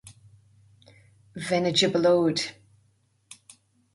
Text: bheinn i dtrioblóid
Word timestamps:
bheinn 1.47 1.69
i 1.71 1.73
dtrioblóid 1.75 2.43